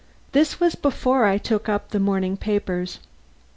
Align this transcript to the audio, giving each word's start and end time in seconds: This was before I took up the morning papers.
This 0.31 0.59
was 0.59 0.73
before 0.73 1.25
I 1.25 1.37
took 1.37 1.69
up 1.69 1.89
the 1.91 1.99
morning 1.99 2.35
papers. 2.35 2.97